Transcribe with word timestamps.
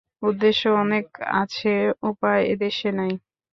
উদ্দেশ্য 0.21 0.63
অনেক 0.83 1.05
আছে, 1.41 1.73
উপায় 2.09 2.41
এদেশে 2.53 2.89
নাই। 2.99 3.13